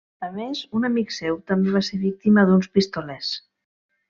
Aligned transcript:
A 0.27 0.27
més, 0.35 0.61
un 0.79 0.87
amic 0.89 1.13
seu 1.17 1.37
també 1.51 1.75
va 1.75 1.83
ser 1.89 2.01
víctima 2.09 2.47
d'uns 2.49 2.73
pistolers. 2.79 3.31